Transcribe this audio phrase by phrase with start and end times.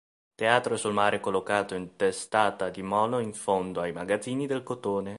[0.33, 5.09] Teatro sul mare collocato in testata di molo in fondo ai Magazzini del Cotone.